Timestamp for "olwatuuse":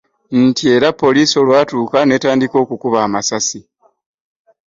1.41-1.99